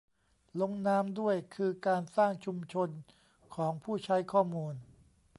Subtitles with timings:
[0.59, 2.89] ลงนามด้วยคือการสร้างชุมชน
[3.55, 4.73] ของผู้ใช้ข้อมูล